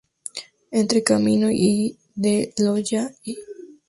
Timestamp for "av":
3.35-3.43